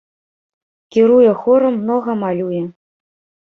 [0.95, 2.67] Кіруе хорам, многа малюе.